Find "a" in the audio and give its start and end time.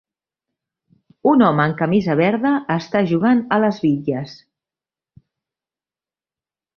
3.57-3.59